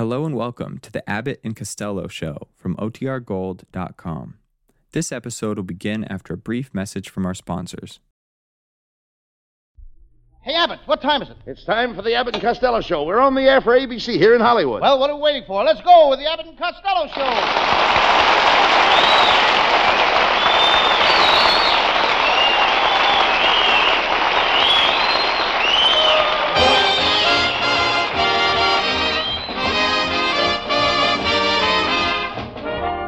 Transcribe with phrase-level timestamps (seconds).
[0.00, 4.38] Hello and welcome to the Abbott and Costello Show from OTRGold.com.
[4.92, 8.00] This episode will begin after a brief message from our sponsors.
[10.40, 11.36] Hey, Abbott, what time is it?
[11.44, 13.04] It's time for the Abbott and Costello Show.
[13.04, 14.80] We're on the air for ABC here in Hollywood.
[14.80, 15.62] Well, what are we waiting for?
[15.64, 17.20] Let's go with the Abbott and Costello Show.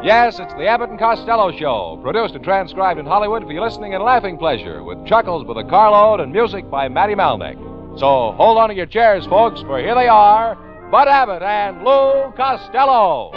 [0.03, 3.93] Yes, it's the Abbott and Costello Show, produced and transcribed in Hollywood for your listening
[3.93, 7.55] and laughing pleasure, with chuckles with a carload and music by Matty Malneck.
[7.97, 10.55] So hold on to your chairs, folks, for here they are,
[10.91, 13.31] Bud Abbott and Lou Costello.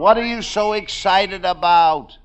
[0.00, 2.16] What are you so excited about?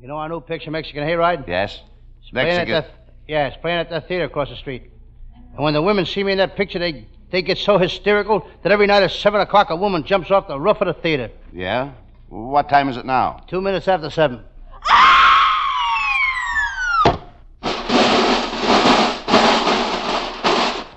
[0.00, 1.48] You know our new picture, Mexican Hayride?
[1.48, 1.80] Yes.
[2.20, 2.84] It's playing Mexican.
[2.84, 4.92] the, yeah, it's playing at the theater across the street.
[5.34, 8.70] And when the women see me in that picture, they, they get so hysterical that
[8.70, 11.32] every night at 7 o'clock, a woman jumps off the roof of the theater.
[11.52, 11.90] Yeah?
[12.28, 13.42] What time is it now?
[13.48, 14.40] Two minutes after 7.
[14.88, 15.26] Ah!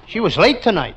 [0.05, 0.95] She was late tonight.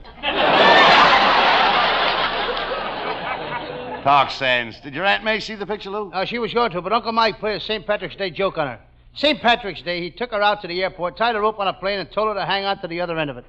[4.03, 4.81] Talk sense.
[4.81, 6.11] Did your Aunt May see the picture, Lou?
[6.11, 7.86] Uh, she was going to, but Uncle Mike played a St.
[7.86, 8.81] Patrick's Day joke on her.
[9.14, 9.41] St.
[9.41, 12.00] Patrick's Day, he took her out to the airport, tied her up on a plane,
[12.00, 13.45] and told her to hang on to the other end of it.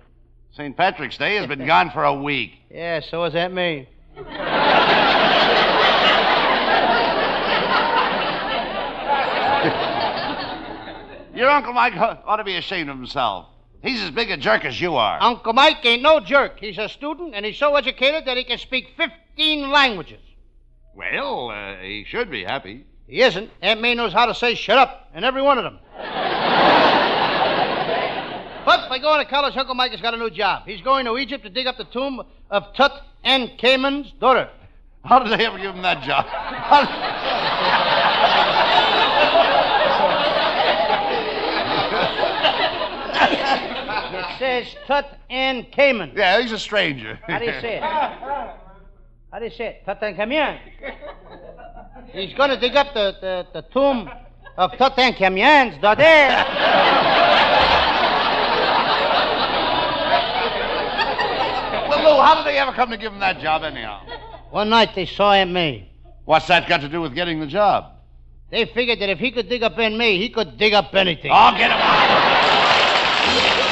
[0.51, 0.77] St.
[0.77, 2.51] Patrick's Day has been gone for a week.
[2.69, 3.87] Yeah, so is Aunt May.
[11.35, 13.47] Your Uncle Mike ought to be ashamed of himself.
[13.81, 15.17] He's as big a jerk as you are.
[15.19, 16.59] Uncle Mike ain't no jerk.
[16.59, 20.19] He's a student, and he's so educated that he can speak 15 languages.
[20.95, 22.85] Well, uh, he should be happy.
[23.07, 23.49] He isn't.
[23.61, 25.79] Aunt May knows how to say shut up in every one of them.
[28.65, 30.63] but by going to college, Uncle Mike has got a new job.
[30.65, 32.91] He's going to Egypt to dig up the tomb of Tut
[33.23, 34.49] and Cayman's daughter.
[35.03, 36.25] How did they ever give him that job?
[44.15, 46.13] It says Tut and Cayman.
[46.15, 47.19] yeah, he's a stranger.
[47.27, 48.59] How do you say it?
[49.33, 49.85] How do you say it?
[49.87, 50.59] Tutankhamun.
[52.13, 54.07] He's going to dig up the, the, the tomb
[54.57, 56.03] of Tutankhamun's daughter.
[61.89, 64.05] well, Lou, how did they ever come to give him that job anyhow?
[64.51, 65.89] One night they saw Aunt May.
[66.25, 67.85] What's that got to do with getting the job?
[68.51, 71.31] They figured that if he could dig up Aunt May, he could dig up anything.
[71.33, 73.62] Oh, get him out.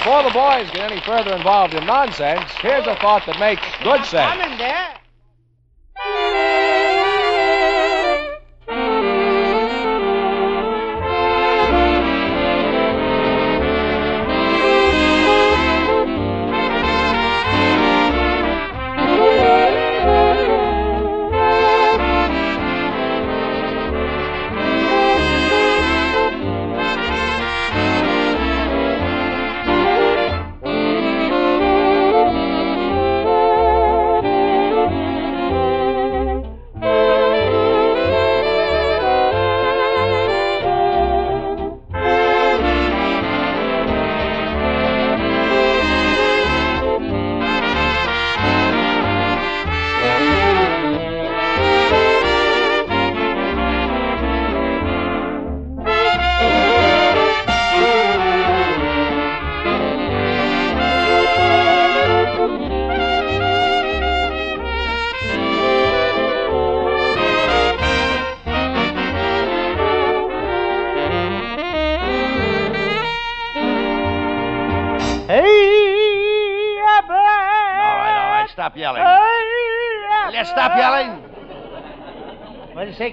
[0.00, 4.02] Before the boys get any further involved in nonsense, here's a thought that makes good
[4.06, 4.32] sense.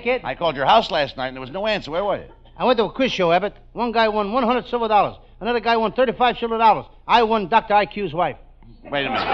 [0.07, 0.21] Kid?
[0.23, 1.91] I called your house last night and there was no answer.
[1.91, 2.31] Where were you?
[2.57, 3.55] I went to a quiz show, Abbott.
[3.73, 5.17] One guy won 100 silver dollars.
[5.41, 6.85] Another guy won 35 silver dollars.
[7.07, 7.73] I won Dr.
[7.73, 8.37] IQ's wife.
[8.85, 9.27] Wait a minute.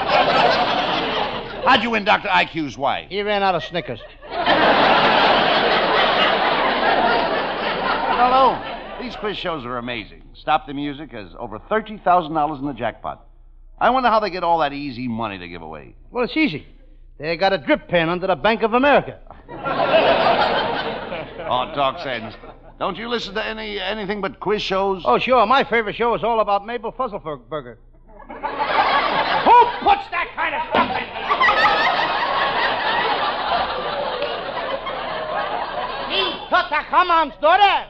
[1.66, 2.28] How'd you win Dr.
[2.28, 3.10] IQ's wife?
[3.10, 4.02] He ran out of Snickers.
[8.20, 8.60] Hello.
[9.02, 10.24] These quiz shows are amazing.
[10.34, 13.28] Stop the Music has over $30,000 in the jackpot.
[13.80, 15.96] I wonder how they get all that easy money to give away.
[16.12, 16.66] Well, it's easy.
[17.20, 19.20] They got a drip pen under the Bank of America.
[21.46, 22.36] Oh, talk sense.
[22.80, 25.04] Don't you listen to any anything but quiz shows?
[25.06, 25.46] Oh, sure.
[25.46, 27.78] My favorite show is all about Mabel Fuzzleburger.
[28.28, 31.08] Who puts that kind of stuff in?
[36.10, 36.20] Me,
[36.50, 37.90] Tutankhamun's daughter.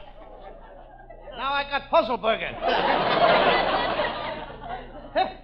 [1.36, 2.52] Now I got Puzzleburger.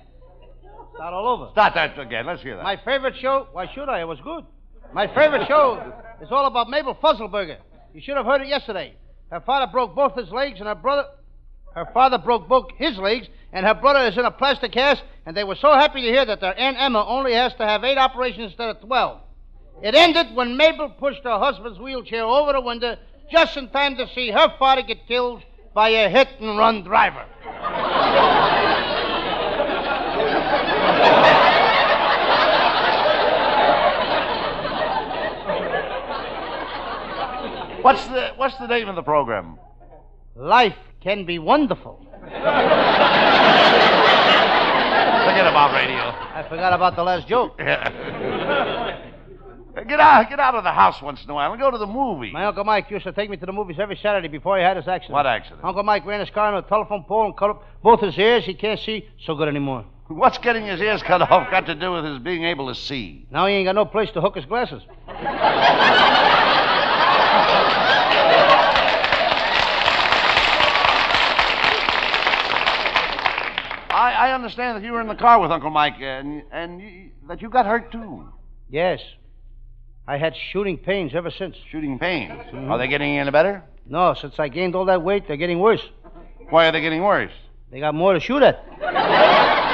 [0.94, 1.50] Start all over.
[1.52, 2.26] Start that again.
[2.26, 2.62] Let's hear that.
[2.62, 4.00] My favorite show, why should I?
[4.00, 4.44] It was good.
[4.92, 7.56] My favorite show is all about Mabel Fuzzleburger.
[7.92, 8.94] You should have heard it yesterday.
[9.30, 11.06] Her father broke both his legs, and her brother.
[11.74, 15.36] Her father broke both his legs, and her brother is in a plaster cast, and
[15.36, 17.98] they were so happy to hear that their Aunt Emma only has to have eight
[17.98, 19.20] operations instead of 12.
[19.82, 22.96] It ended when Mabel pushed her husband's wheelchair over the window
[23.30, 25.42] just in time to see her father get killed
[25.74, 27.24] by a hit and run driver.
[37.82, 39.58] What's the What's the name of the program?
[40.36, 41.98] Life can be wonderful.
[42.10, 42.36] Forget
[45.46, 45.96] about radio.
[45.98, 47.58] I forgot about the last joke.
[49.88, 51.86] Get out, get out of the house once in a while and go to the
[51.86, 52.32] movie.
[52.32, 54.76] My Uncle Mike used to take me to the movies every Saturday before he had
[54.76, 55.14] his accident.
[55.14, 55.60] What accident?
[55.64, 58.44] Uncle Mike ran his car on a telephone pole and cut up both his ears.
[58.44, 59.86] He can't see so good anymore.
[60.08, 63.26] What's getting his ears cut off got to do with his being able to see?
[63.30, 64.82] Now he ain't got no place to hook his glasses.
[74.30, 77.42] I, understand that you were in the car with Uncle Mike and and you, that
[77.42, 78.28] you got hurt too.
[78.68, 79.00] Yes.
[80.06, 81.56] I had shooting pains ever since.
[81.70, 82.32] Shooting pains.
[82.32, 82.70] Mm-hmm.
[82.70, 83.62] Are they getting any better?
[83.86, 85.82] No, since I gained all that weight, they're getting worse.
[86.48, 87.32] Why are they getting worse?
[87.70, 88.64] They got more to shoot at.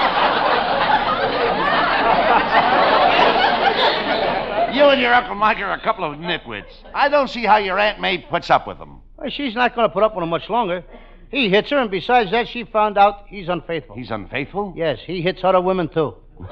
[4.77, 6.67] You and your Uncle Mike are a couple of nitwits.
[6.95, 9.01] I don't see how your Aunt May puts up with them.
[9.17, 10.85] Well, she's not going to put up with them much longer.
[11.31, 13.97] He hits her, and besides that, she found out he's unfaithful.
[13.97, 14.75] He's unfaithful?
[14.77, 16.15] Yes, he hits other women, too.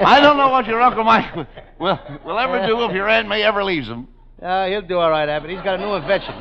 [0.00, 1.46] I don't know what your Uncle Mike will,
[2.24, 4.06] will, ever do if your Aunt May ever leaves him.
[4.40, 5.50] Uh, he'll do all right, Abbott.
[5.50, 6.34] He's got a new invention.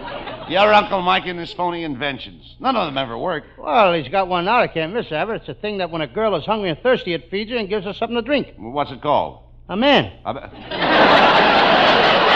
[0.49, 2.55] Your Uncle Mike and his phony inventions.
[2.59, 3.43] None of them ever work.
[3.57, 5.41] Well, he's got one now I can't miss, Abbott.
[5.41, 7.67] It's a thing that when a girl is hungry and thirsty, it feeds her and
[7.67, 8.53] gives her something to drink.
[8.57, 9.39] What's it called?
[9.69, 10.13] A man.
[10.25, 12.23] I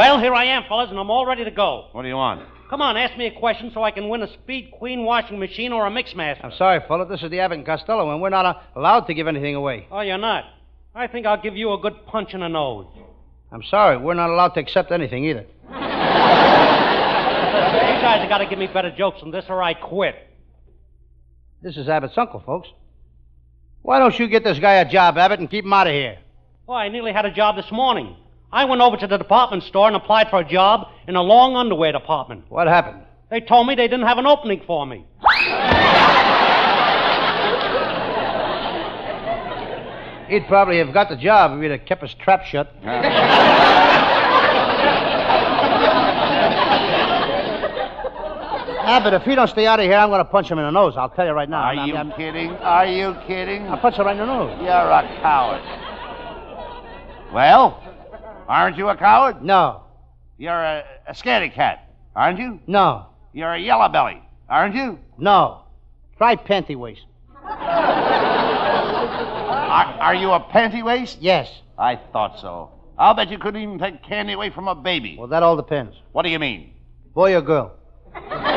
[0.00, 1.88] Well, here I am, fellas, and I'm all ready to go.
[1.92, 2.40] What do you want?
[2.70, 5.74] Come on, ask me a question so I can win a Speed Queen washing machine
[5.74, 6.42] or a Mixmaster.
[6.42, 7.04] I'm sorry, fella.
[7.06, 9.86] This is the Abbott and Costello, and we're not uh, allowed to give anything away.
[9.92, 10.44] Oh, you're not?
[10.94, 12.86] I think I'll give you a good punch in the nose.
[13.52, 13.98] I'm sorry.
[13.98, 15.44] We're not allowed to accept anything either.
[18.00, 20.14] You guys have got to give me better jokes than this, or I quit.
[21.60, 22.68] This is Abbott's uncle, folks.
[23.82, 26.16] Why don't you get this guy a job, Abbott, and keep him out of here?
[26.66, 28.16] Oh, I nearly had a job this morning.
[28.52, 31.56] I went over to the department store and applied for a job in a long
[31.56, 32.44] underwear department.
[32.48, 33.02] What happened?
[33.30, 35.04] They told me they didn't have an opening for me.
[40.28, 42.72] He'd probably have got the job if he'd have kept his trap shut.
[48.82, 50.64] Ah, Abbott, if he don't stay out of here, I'm going to punch him in
[50.64, 50.94] the nose.
[50.96, 51.60] I'll tell you right now.
[51.62, 52.50] Are I'm- you I'm- kidding?
[52.56, 53.68] Are you kidding?
[53.68, 54.56] I'll punch him right in the nose.
[54.60, 55.62] You're a coward.
[57.32, 57.80] Well,
[58.50, 59.42] aren't you a coward?
[59.42, 59.82] No.
[60.36, 62.60] You're a, a scaredy cat, aren't you?
[62.66, 63.06] No.
[63.32, 64.98] You're a yellow belly, aren't you?
[65.16, 65.62] No.
[66.18, 67.02] Try panty waist.
[69.70, 71.18] Are, are you a panty waist?
[71.20, 71.62] Yes.
[71.78, 72.72] I thought so.
[72.98, 75.16] I'll bet you couldn't even take candy away from a baby.
[75.16, 75.94] Well, that all depends.
[76.10, 76.72] What do you mean?
[77.14, 77.76] Boy or girl?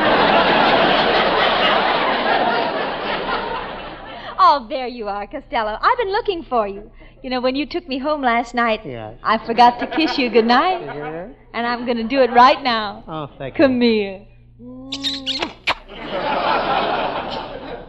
[4.56, 5.76] Oh, there you are, Costello.
[5.82, 6.88] I've been looking for you.
[7.24, 9.18] You know, when you took me home last night, Yes.
[9.20, 10.80] I forgot to kiss you goodnight.
[10.80, 11.28] Yeah.
[11.52, 13.02] And I'm going to do it right now.
[13.08, 14.26] Oh, thank Come you.
[14.60, 15.34] Come here.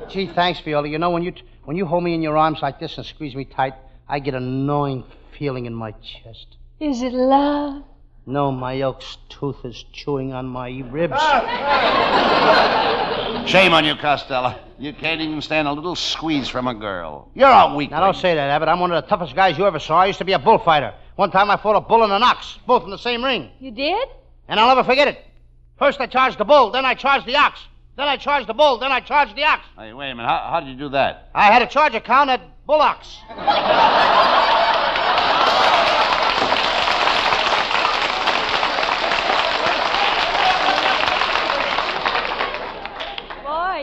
[0.09, 0.87] Gee, thanks, Viola.
[0.87, 3.05] You know, when you t- when you hold me in your arms like this and
[3.05, 3.75] squeeze me tight,
[4.09, 5.03] I get an annoying
[5.37, 6.57] feeling in my chest.
[6.79, 7.83] Is it love?
[8.25, 11.13] No, my elk's tooth is chewing on my ribs.
[11.15, 11.43] Ah!
[11.45, 13.14] Ah!
[13.43, 14.59] Shame on you, Costello.
[14.79, 17.29] You can't even stand a little squeeze from a girl.
[17.33, 17.91] You're a weak.
[17.91, 18.67] Now, don't say that, Abbott.
[18.67, 19.99] I'm one of the toughest guys you ever saw.
[20.01, 20.93] I used to be a bullfighter.
[21.15, 23.49] One time I fought a bull and an ox, both in the same ring.
[23.59, 24.07] You did?
[24.47, 25.23] And I'll never forget it.
[25.77, 27.59] First I charged the bull, then I charged the ox.
[27.95, 29.65] Then I charged the bull, then I charged the ox.
[29.77, 30.27] Hey, wait a minute.
[30.27, 31.29] How, how did you do that?
[31.33, 33.19] I had a charge account at Bullock's.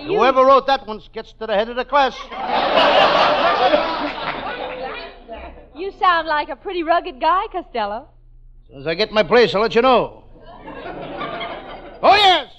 [0.03, 0.19] You.
[0.19, 2.17] Whoever wrote that one gets to the head of the class.
[5.75, 8.07] You sound like a pretty rugged guy, Costello.
[8.63, 10.25] As soon as I get my place, I'll let you know.
[12.05, 12.53] Oh, yes!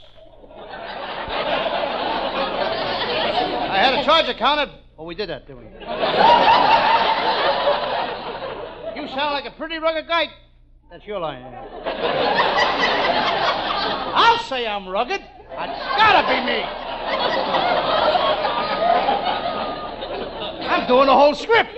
[3.69, 4.69] I had a charge accounted.
[4.97, 5.67] Oh, we did that, didn't we?
[9.03, 10.27] You sound like a pretty rugged guy.
[10.89, 11.43] That's your line.
[14.15, 15.19] I'll say I'm rugged.
[15.19, 16.63] It's gotta be me.
[20.84, 21.78] I'm doing the whole script.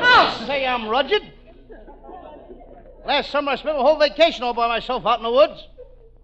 [0.00, 1.32] I'll say I'm rugged.
[3.04, 5.66] Last summer, I spent a whole vacation all by myself out in the woods.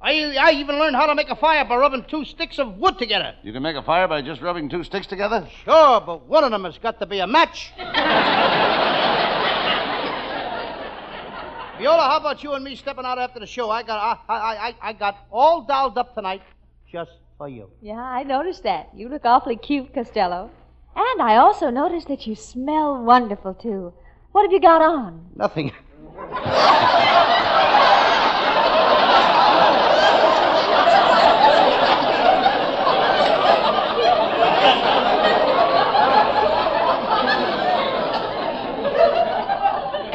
[0.01, 2.97] I, I even learned how to make a fire by rubbing two sticks of wood
[2.97, 3.35] together.
[3.43, 5.49] You can make a fire by just rubbing two sticks together?
[5.65, 7.73] Sure, but one of them has got to be a match.
[11.79, 13.69] Viola, how about you and me stepping out after the show?
[13.69, 16.43] I got I, I, I, I got all dolled up tonight
[16.95, 17.71] just for you.
[17.81, 18.91] Yeah, I noticed that.
[18.95, 20.51] You look awfully cute, Costello.
[20.97, 23.93] And I also noticed that you smell wonderful, too.
[24.33, 25.27] What have you got on?
[25.35, 25.73] Nothing.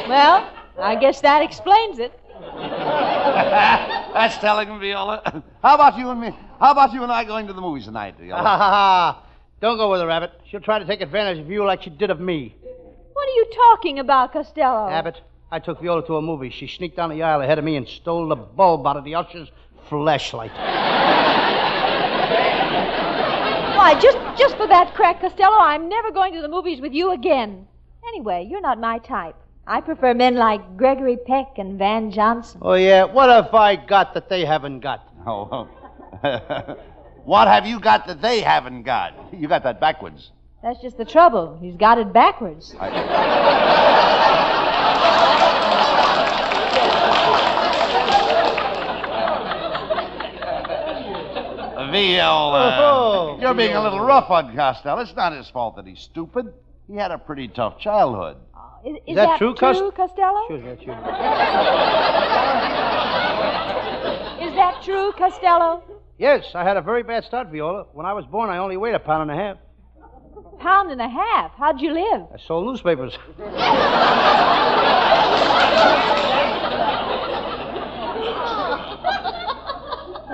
[0.07, 0.49] Well,
[0.79, 2.19] I guess that explains it.
[4.19, 5.43] That's telling him, Viola.
[5.63, 6.38] How about you and me?
[6.59, 8.43] How about you and I going to the movies tonight, Ha Viola?
[8.43, 9.25] ha ha.
[9.61, 10.33] Don't go with her, Abbott.
[10.49, 12.53] She'll try to take advantage of you like she did of me.
[13.13, 14.89] What are you talking about, Costello?
[14.89, 15.21] Abbott,
[15.51, 16.49] I took Viola to a movie.
[16.49, 19.15] She sneaked down the aisle ahead of me and stole the bulb out of the
[19.15, 19.49] usher's
[19.88, 20.51] flashlight.
[23.77, 27.13] Why, just just for that crack, Costello, I'm never going to the movies with you
[27.13, 27.67] again.
[28.09, 29.38] Anyway, you're not my type.
[29.69, 32.59] I prefer men like Gregory Peck and Van Johnson.
[32.63, 33.03] Oh, yeah?
[33.03, 35.05] What have I got that they haven't got?
[35.27, 35.67] Oh.
[36.23, 36.77] oh.
[37.25, 39.13] what have you got that they haven't got?
[39.33, 40.31] You got that backwards.
[40.63, 41.59] That's just the trouble.
[41.61, 42.71] He's got it backwards.
[42.71, 42.89] Viola.
[51.89, 55.01] Uh, oh, oh, You're being a little rough on Costello.
[55.01, 56.53] It's not his fault that he's stupid.
[56.88, 58.38] He had a pretty tough childhood.
[58.86, 60.48] Is, is that true, Cos- true, Costello?
[60.48, 60.93] Sure, that's you.
[64.48, 65.83] Is that true, Costello?
[66.17, 67.88] Yes, I had a very bad start, Viola.
[67.93, 69.57] When I was born, I only weighed a pound and a half.
[70.59, 71.51] Pound and a half.
[71.57, 72.27] How'd you live?
[72.33, 73.17] I sold newspapers.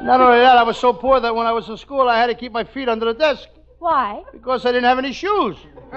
[0.04, 2.28] Not only that, I was so poor that when I was in school, I had
[2.28, 3.50] to keep my feet under the desk
[3.86, 4.24] Why?
[4.34, 5.58] because I didn't have any shoes.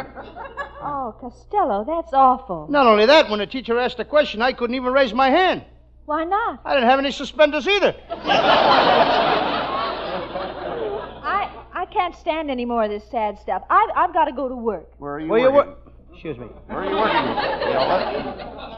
[0.81, 2.67] Oh, Costello, that's awful.
[2.71, 5.65] Not only that, when the teacher asked a question, I couldn't even raise my hand.
[6.07, 6.61] Why not?
[6.65, 7.97] I didn't have any suspenders either.
[11.25, 13.63] I I can't stand any more of this sad stuff.
[13.69, 14.89] I've I've got to go to work.
[14.99, 15.73] Where are you Where you working?
[15.73, 15.93] work?
[16.13, 16.47] Excuse me.
[16.67, 17.35] Where are you working,
[17.73, 18.78] Viola?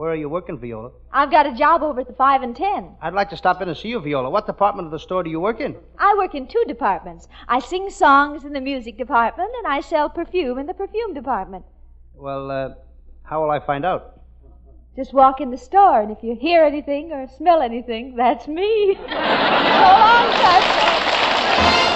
[0.00, 0.92] Where are you working, Viola?
[1.12, 2.96] I've got a job over at the five and ten.
[3.02, 4.30] I'd like to stop in and see you, Viola.
[4.30, 5.76] What department of the store do you work in?
[5.98, 7.28] I work in two departments.
[7.48, 11.66] I sing songs in the music department, and I sell perfume in the perfume department.
[12.14, 12.70] Well, uh,
[13.24, 14.22] how will I find out?
[14.96, 18.94] Just walk in the store, and if you hear anything or smell anything, that's me.
[18.96, 21.89] so long, Costello.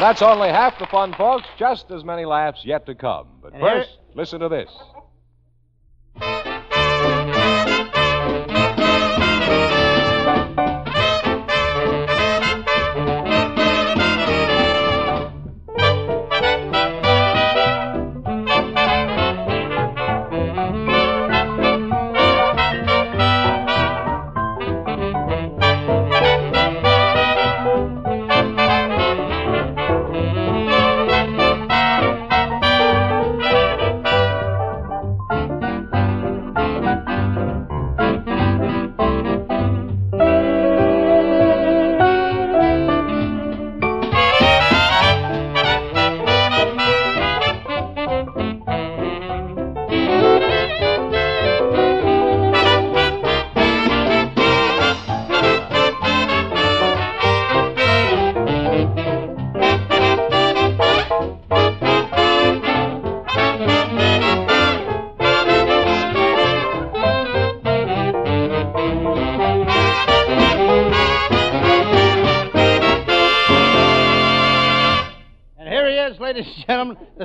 [0.00, 1.46] That's only half the fun, folks.
[1.58, 3.26] Just as many laughs yet to come.
[3.42, 4.70] But first, listen to this.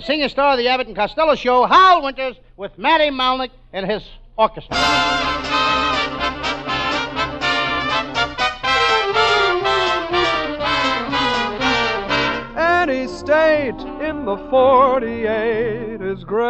[0.06, 4.04] Singing star of the Abbott and Costello show, Hal Winters, with Matty Malneck and his
[4.38, 4.78] Orchestra.
[12.56, 13.74] Any state
[14.08, 16.46] in the 48 is great.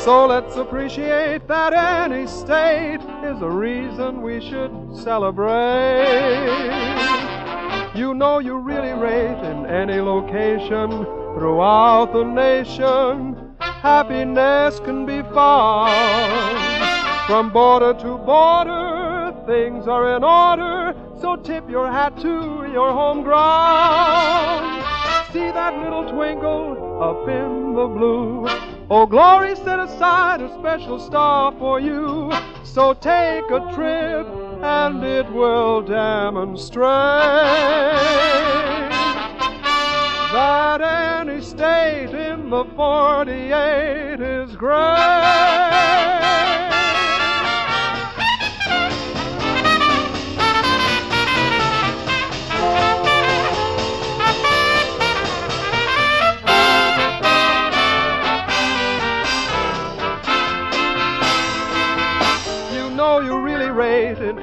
[0.00, 4.70] So let's appreciate that any state is a reason we should
[5.02, 6.42] celebrate.
[7.94, 10.90] You know you really rate in any location
[11.34, 13.54] throughout the nation.
[13.60, 16.56] Happiness can be found
[17.26, 19.34] from border to border.
[19.46, 24.82] Things are in order, so tip your hat to your home ground.
[25.30, 28.71] See that little twinkle up in the blue.
[28.94, 32.30] Oh, glory set aside a special star for you.
[32.62, 34.26] So take a trip
[34.60, 36.84] and it will demonstrate
[40.34, 45.51] that any state in the 48 is great.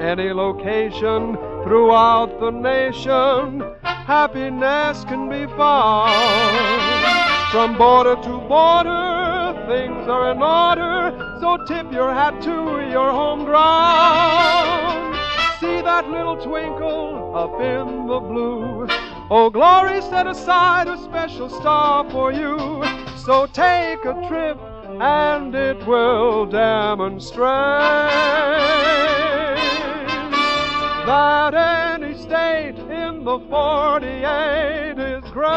[0.10, 3.62] Any location throughout the nation.
[3.84, 9.54] Happiness can be found from border to border.
[9.68, 15.16] Things are in order, so tip your hat to your home ground.
[15.60, 18.88] See that little twinkle up in the blue.
[19.30, 22.84] Oh, glory set aside a special star for you.
[23.26, 24.58] So take a trip
[25.00, 29.29] and it will demonstrate
[31.10, 35.50] that any state in the 48 is great.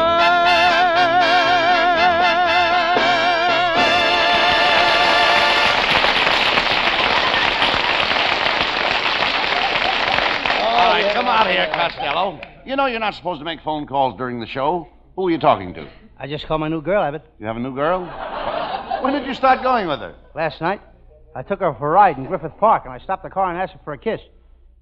[10.59, 12.41] All right, come out here, Costello.
[12.65, 14.89] You know you're not supposed to make phone calls during the show.
[15.15, 15.87] Who are you talking to?
[16.17, 17.27] I just called my new girl, Abbott.
[17.39, 18.05] You have a new girl?
[19.03, 20.15] When did you start going with her?
[20.33, 20.81] Last night,
[21.35, 23.61] I took her for a ride in Griffith Park, and I stopped the car and
[23.61, 24.19] asked her for a kiss.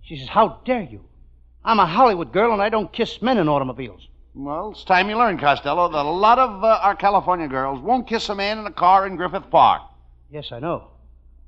[0.04, 1.02] She says, How dare you?
[1.64, 4.08] I'm a Hollywood girl, and I don't kiss men in automobiles.
[4.34, 8.08] Well, it's time you learned, Costello, that a lot of uh, our California girls won't
[8.08, 9.82] kiss a man in a car in Griffith Park.
[10.32, 10.88] Yes, I know.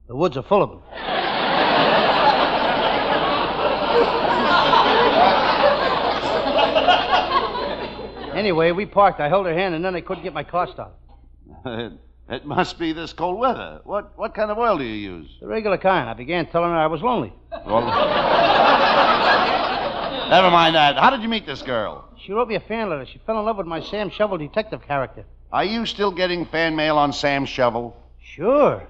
[0.07, 0.81] The woods are full of them.
[8.35, 9.21] anyway, we parked.
[9.21, 11.97] I held her hand, and then I couldn't get my car started.
[12.29, 13.81] it must be this cold weather.
[13.83, 15.29] What what kind of oil do you use?
[15.41, 16.09] The regular kind.
[16.09, 17.33] I began telling her I was lonely.
[17.65, 17.81] Well,
[20.29, 20.97] never mind that.
[20.97, 22.09] How did you meet this girl?
[22.23, 23.05] She wrote me a fan letter.
[23.05, 25.25] She fell in love with my Sam Shovel detective character.
[25.51, 27.95] Are you still getting fan mail on Sam Shovel?
[28.21, 28.87] Sure.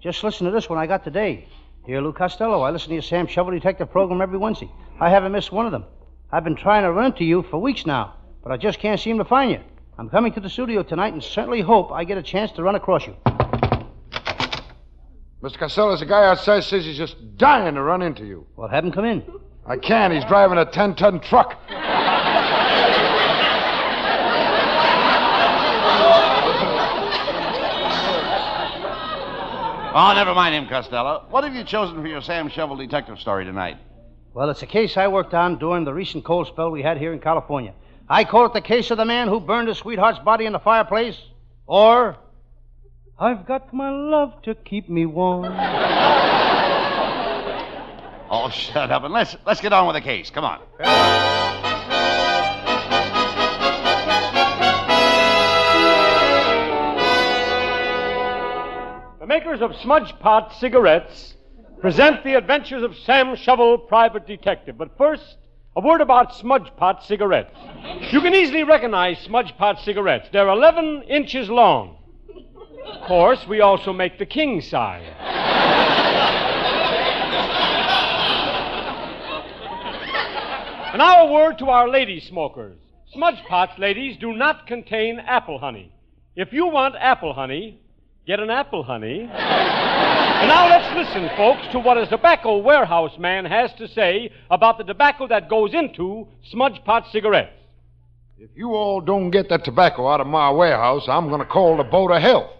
[0.00, 1.48] Just listen to this one I got today.
[1.86, 4.70] Dear Lou Costello, I listen to your Sam Shovel detective program every Wednesday.
[5.00, 5.84] I haven't missed one of them.
[6.30, 9.18] I've been trying to run into you for weeks now, but I just can't seem
[9.18, 9.60] to find you.
[9.98, 12.76] I'm coming to the studio tonight and certainly hope I get a chance to run
[12.76, 13.16] across you.
[15.42, 15.58] Mr.
[15.58, 18.46] Costello, there's a guy outside says he's just dying to run into you.
[18.54, 19.24] Well, have him come in.
[19.66, 20.12] I can't.
[20.12, 21.58] He's driving a 10 ton truck.
[30.00, 31.26] Oh, never mind him, Costello.
[31.30, 33.78] What have you chosen for your Sam Shovel detective story tonight?
[34.32, 37.12] Well, it's a case I worked on during the recent cold spell we had here
[37.12, 37.74] in California.
[38.10, 40.58] I call it the case of the man who burned his sweetheart's body in the
[40.58, 41.20] fireplace,
[41.66, 42.16] or
[43.18, 45.44] I've got my love to keep me warm.
[48.30, 50.28] Oh, shut up and let's let's get on with the case.
[50.28, 50.60] Come on.
[59.18, 61.36] The makers of Smudge Pot cigarettes
[61.80, 64.76] present the adventures of Sam Shovel, private detective.
[64.76, 65.38] But first,
[65.78, 67.56] a word about Smudge Pot cigarettes.
[68.10, 70.28] You can easily recognize Smudge Pot cigarettes.
[70.32, 71.98] They're 11 inches long.
[72.84, 75.06] Of course, we also make the king size.
[80.88, 82.80] and now a word to our lady smokers.
[83.12, 85.92] Smudge Pots, ladies, do not contain apple honey.
[86.34, 87.80] If you want apple honey,
[88.26, 89.30] get an apple honey.
[90.46, 94.84] Now let's listen, folks, to what a tobacco warehouse man has to say about the
[94.84, 97.52] tobacco that goes into Smudge Pot cigarettes.
[98.38, 101.76] If you all don't get that tobacco out of my warehouse, I'm going to call
[101.76, 102.52] the Board of Health.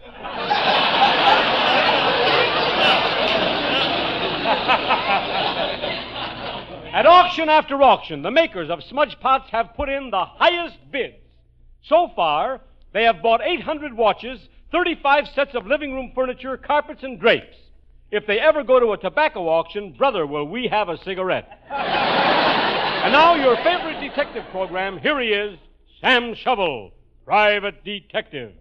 [6.92, 11.14] At auction after auction, the makers of smudge pots have put in the highest bids.
[11.82, 12.60] So far,
[12.92, 14.40] they have bought 800 watches
[14.72, 17.56] 35 sets of living room furniture, carpets, and drapes.
[18.10, 21.46] If they ever go to a tobacco auction, brother, will we have a cigarette.
[21.70, 24.98] and now, your favorite detective program.
[24.98, 25.58] Here he is,
[26.00, 26.92] Sam Shovel,
[27.26, 28.54] private detective.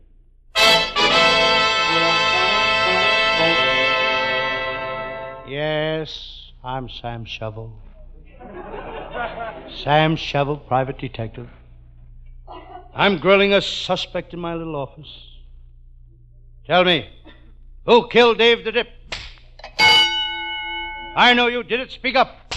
[5.47, 7.71] Yes, I'm Sam Shovel.
[9.81, 11.47] Sam Shovel, private detective.
[12.93, 15.07] I'm grilling a suspect in my little office.
[16.65, 17.07] Tell me,
[17.86, 18.96] who killed Dave the Dip?
[21.17, 21.89] I know you did it.
[21.89, 22.53] Speak up.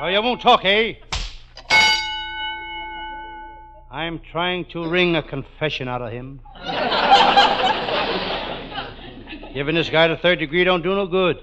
[0.00, 0.94] So you won't talk, eh?
[3.88, 6.40] I'm trying to wring a confession out of him.
[9.54, 11.38] Giving this guy the third degree don't do no good.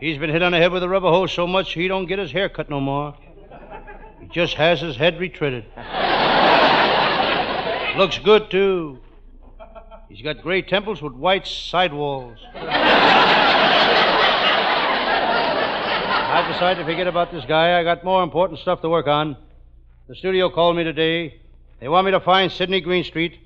[0.00, 2.18] He's been hit on the head with a rubber hose so much he don't get
[2.18, 3.14] his hair cut no more.
[4.20, 5.66] He just has his head retreaded.
[7.96, 8.98] Looks good, too.
[10.08, 12.40] He's got gray temples with white sidewalls.
[16.32, 17.78] I decided to forget about this guy.
[17.78, 19.36] I got more important stuff to work on.
[20.08, 21.38] The studio called me today.
[21.78, 23.38] They want me to find Sidney Greenstreet.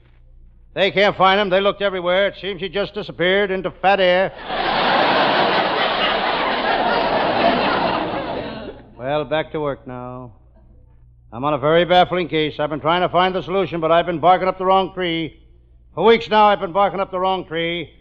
[0.72, 1.50] They can't find him.
[1.50, 2.28] They looked everywhere.
[2.28, 4.30] It seems he just disappeared into fat air.
[8.96, 10.34] well, back to work now.
[11.32, 12.60] I'm on a very baffling case.
[12.60, 15.42] I've been trying to find the solution, but I've been barking up the wrong tree.
[15.96, 17.92] For weeks now, I've been barking up the wrong tree.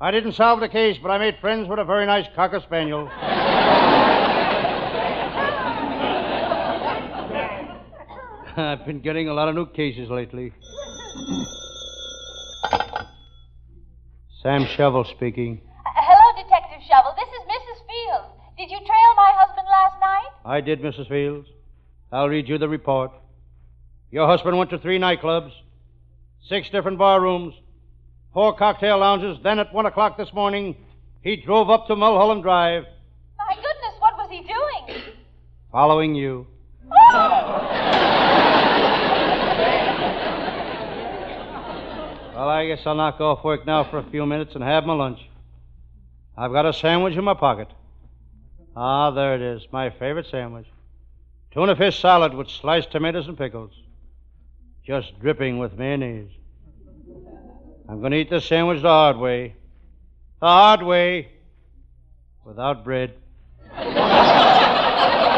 [0.00, 3.08] I didn't solve the case, but I made friends with a very nice cocker spaniel.
[8.56, 10.52] I've been getting a lot of new cases lately.
[14.42, 15.60] Sam Shovel speaking.
[15.84, 17.14] Hello, Detective Shovel.
[17.16, 17.78] This is Mrs.
[17.88, 18.34] Fields.
[18.58, 20.30] Did you trail my husband last night?
[20.44, 21.08] I did, Mrs.
[21.08, 21.48] Fields.
[22.12, 23.10] I'll read you the report.
[24.10, 25.50] Your husband went to three nightclubs,
[26.48, 27.54] six different bar rooms,
[28.32, 29.38] four cocktail lounges.
[29.42, 30.76] Then at one o'clock this morning,
[31.22, 32.84] he drove up to Mulholland Drive,
[33.38, 35.02] My goodness, what was he doing?
[35.72, 36.46] following you.
[37.12, 37.43] Oh!
[42.34, 44.92] Well, I guess I'll knock off work now for a few minutes and have my
[44.92, 45.20] lunch.
[46.36, 47.68] I've got a sandwich in my pocket.
[48.76, 50.66] Ah, there it is, my favorite sandwich.
[51.52, 53.70] Tuna fish salad with sliced tomatoes and pickles.
[54.84, 56.32] Just dripping with mayonnaise.
[57.88, 59.54] I'm going to eat this sandwich the hard way.
[60.40, 61.28] The hard way.
[62.44, 63.14] Without bread.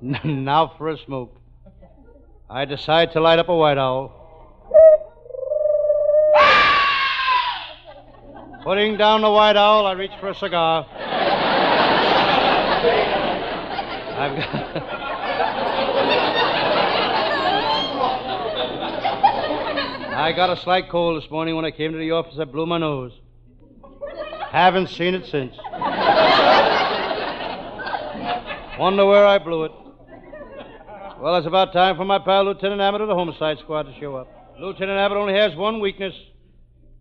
[0.00, 1.36] now for a smoke.
[2.48, 4.16] I decide to light up a white owl.
[8.64, 10.86] Putting down the white owl, I reach for a cigar.
[14.18, 14.82] I've got.
[20.12, 22.38] I got a slight cold this morning when I came to the office.
[22.38, 23.12] I blew my nose.
[24.50, 25.56] Haven't seen it since.
[28.78, 29.72] Wonder where I blew it.
[31.20, 34.16] Well, it's about time for my pal Lieutenant Abbott of the Homicide Squad to show
[34.16, 34.54] up.
[34.58, 36.14] Lieutenant Abbott only has one weakness.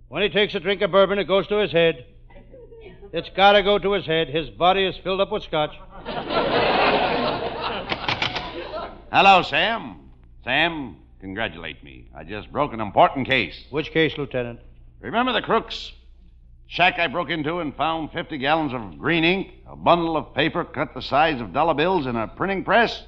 [0.10, 2.06] When he takes a drink of bourbon, it goes to his head.
[3.14, 4.28] It's got to go to his head.
[4.28, 5.74] His body is filled up with scotch.
[9.10, 10.10] Hello, Sam.
[10.44, 12.10] Sam, congratulate me.
[12.14, 13.56] I just broke an important case.
[13.70, 14.60] Which case, Lieutenant?
[15.00, 15.94] Remember the crooks?
[16.68, 20.66] Shack I broke into and found 50 gallons of green ink, a bundle of paper
[20.66, 23.02] cut the size of dollar bills in a printing press.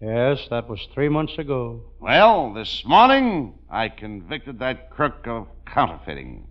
[0.00, 1.82] Yes, that was three months ago.
[1.98, 6.46] Well, this morning I convicted that crook of counterfeiting.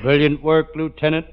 [0.00, 1.26] Brilliant work, Lieutenant.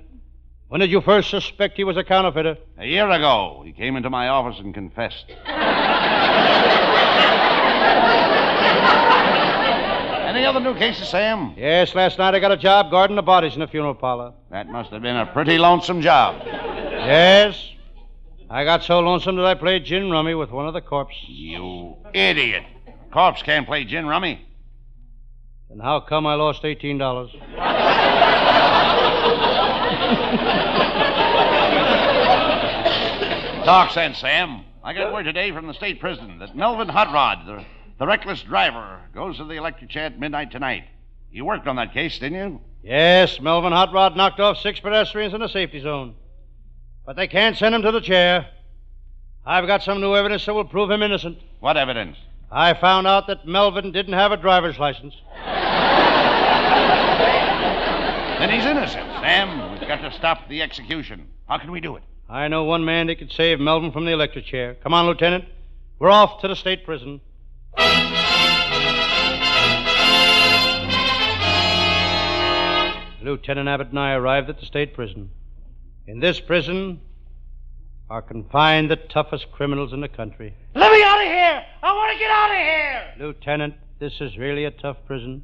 [0.68, 2.58] When did you first suspect he was a counterfeiter?
[2.78, 5.28] A year ago, he came into my office and confessed.
[10.28, 11.54] Any other new cases, Sam?
[11.56, 14.34] Yes, last night I got a job guarding the bodies in the funeral parlor.
[14.52, 16.42] That must have been a pretty lonesome job.
[16.46, 17.72] Yes.
[18.50, 21.22] I got so lonesome that I played gin rummy with one of the corpses.
[21.28, 22.64] You idiot.
[23.12, 24.46] Corpse can't play gin rummy.
[25.70, 27.30] And how come I lost eighteen dollars?
[33.66, 34.64] Talk sense, Sam.
[34.82, 37.66] I got word today from the state prison that Melvin Hot Rod, the,
[38.00, 40.86] the reckless driver, goes to the electric chair at midnight tonight.
[41.30, 42.62] You worked on that case, didn't you?
[42.82, 46.16] Yes, Melvin Hot Rod knocked off six pedestrians in the safety zone.
[47.08, 48.48] But they can't send him to the chair.
[49.46, 51.38] I've got some new evidence that will prove him innocent.
[51.62, 52.18] What evidence?
[52.52, 55.14] I found out that Melvin didn't have a driver's license.
[58.40, 59.06] Then he's innocent.
[59.22, 61.30] Sam, we've got to stop the execution.
[61.48, 62.04] How can we do it?
[62.30, 64.76] I know one man that could save Melvin from the electric chair.
[64.84, 65.46] Come on, Lieutenant.
[66.00, 67.22] We're off to the state prison.
[73.24, 75.30] Lieutenant Abbott and I arrived at the state prison.
[76.08, 77.02] In this prison
[78.10, 80.54] are confined the toughest criminals in the country.
[80.74, 81.66] Let me out of here!
[81.84, 83.28] I want to get out of here!
[83.28, 85.44] Lieutenant, this is really a tough prison.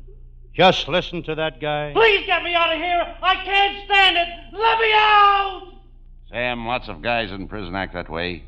[0.53, 1.91] Just listen to that guy.
[1.93, 3.13] Please get me out of here!
[3.21, 4.27] I can't stand it!
[4.53, 5.73] Let me out!
[6.29, 8.45] Sam, lots of guys in prison act that way.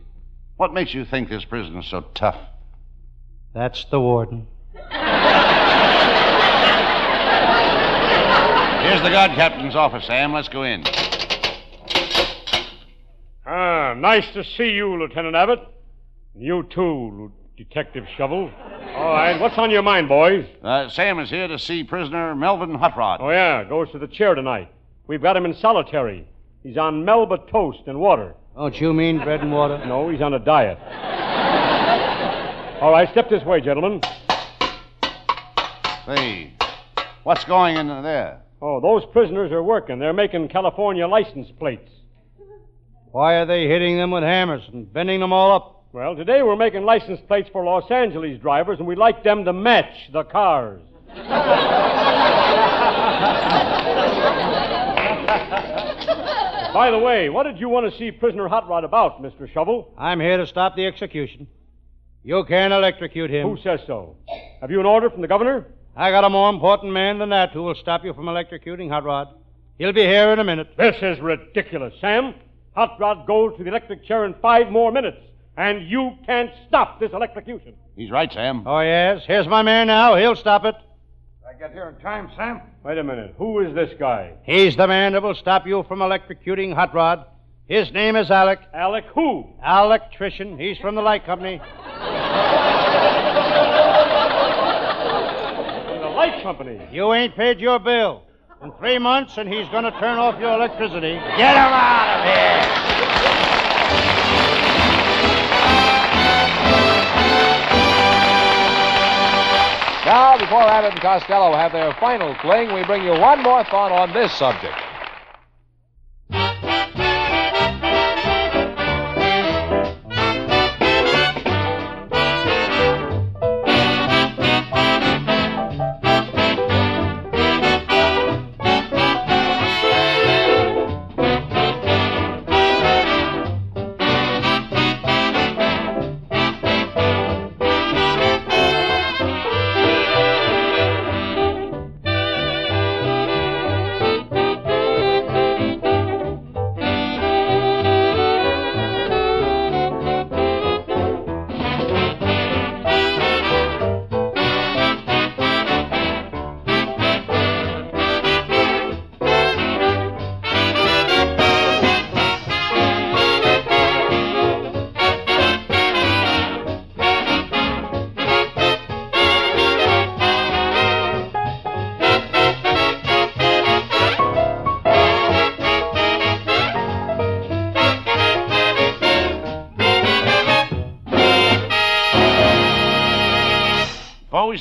[0.56, 2.40] What makes you think this prison is so tough?
[3.54, 4.48] That's the warden.
[8.86, 10.32] Here's the guard captain's office, Sam.
[10.32, 10.86] Let's go in.
[14.02, 15.60] Nice to see you, Lieutenant Abbott.
[16.38, 18.52] You too, Detective Shovel.
[18.96, 20.46] All right, what's on your mind, boys?
[20.62, 23.22] Uh, Sam is here to see prisoner Melvin Hotrod.
[23.22, 24.70] Oh, yeah, goes to the chair tonight.
[25.08, 26.28] We've got him in solitary.
[26.62, 28.36] He's on Melba toast and water.
[28.56, 29.86] Don't you mean bread and water?
[29.86, 30.78] No, he's on a diet.
[32.82, 34.02] All right, step this way, gentlemen.
[36.06, 36.54] Say,
[37.24, 38.42] what's going in there?
[38.62, 40.00] Oh, those prisoners are working.
[40.00, 41.92] They're making California license plates.
[43.16, 45.86] Why are they hitting them with hammers and bending them all up?
[45.94, 49.54] Well, today we're making license plates for Los Angeles drivers, and we'd like them to
[49.54, 50.82] match the cars.
[56.74, 59.50] By the way, what did you want to see prisoner Hot Rod about, Mr.
[59.50, 59.94] Shovel?
[59.98, 61.48] I'm here to stop the execution.
[62.22, 63.48] You can't electrocute him.
[63.48, 64.18] Who says so?
[64.60, 65.68] Have you an order from the governor?
[65.96, 69.06] I got a more important man than that who will stop you from electrocuting Hot
[69.06, 69.30] Rod.
[69.78, 70.76] He'll be here in a minute.
[70.78, 72.34] This is ridiculous, Sam.
[72.76, 75.18] Hot Rod goes to the electric chair in five more minutes,
[75.56, 77.74] and you can't stop this electrocution.
[77.96, 78.64] He's right, Sam.
[78.68, 79.22] Oh, yes.
[79.26, 80.16] Here's my man now.
[80.18, 80.76] He'll stop it.
[81.48, 82.60] I get here in time, Sam?
[82.84, 83.34] Wait a minute.
[83.38, 84.34] Who is this guy?
[84.44, 87.26] He's the man that will stop you from electrocuting Hot Rod.
[87.68, 88.60] His name is Alec.
[88.74, 89.46] Alec who?
[89.66, 90.60] Electrician.
[90.60, 91.62] He's from the light company.
[95.86, 96.82] From the light company.
[96.92, 98.24] You ain't paid your bill.
[98.66, 101.14] In three months, and he's going to turn off your electricity.
[101.38, 102.66] Get him out of here!
[110.08, 113.92] Now, before Abbott and Costello have their final fling, we bring you one more thought
[113.92, 114.85] on this subject.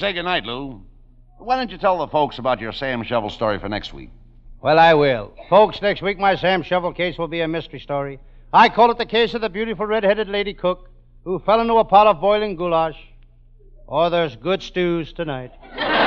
[0.05, 0.83] Say goodnight, Lou,
[1.39, 4.11] why don't you tell the folks about your Sam Shovel story for next week?
[4.61, 5.33] Well, I will.
[5.49, 8.19] Folks, next week my Sam Shovel case will be a mystery story.
[8.53, 10.91] I call it the case of the beautiful red-headed lady cook
[11.25, 12.99] who fell into a pot of boiling goulash.
[13.87, 15.53] Or there's good stews tonight.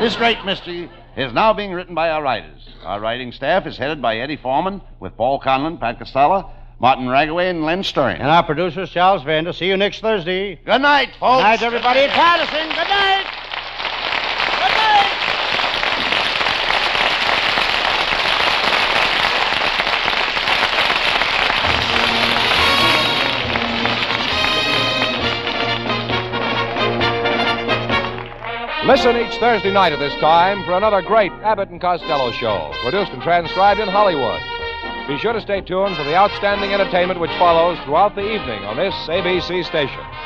[0.00, 2.66] This great mystery is now being written by our writers.
[2.84, 6.50] Our writing staff is headed by Eddie Foreman with Paul Conlon, Pat Costello,
[6.80, 8.16] Martin Ragaway, and Len Stern.
[8.16, 9.52] And our producer is Charles Vanda.
[9.52, 10.54] See you next Thursday.
[10.64, 11.42] Good night, folks.
[11.42, 12.00] Good night, everybody.
[12.00, 12.68] It's Patterson.
[12.68, 13.26] Good night.
[14.56, 15.16] Good night.
[28.86, 33.12] Listen each Thursday night at this time for another great Abbott and Costello show, produced
[33.12, 34.40] and transcribed in Hollywood.
[35.10, 38.76] Be sure to stay tuned for the outstanding entertainment which follows throughout the evening on
[38.76, 40.19] this ABC station.